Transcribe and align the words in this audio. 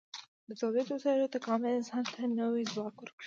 د 0.47 0.49
تولیدي 0.59 0.91
وسایلو 0.95 1.33
تکامل 1.35 1.71
انسان 1.79 2.03
ته 2.13 2.21
نوی 2.39 2.63
ځواک 2.73 2.95
ورکړ. 2.99 3.07